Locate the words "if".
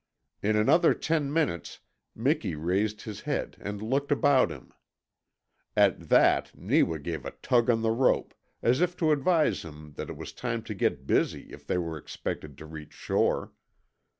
8.81-8.97, 11.53-11.67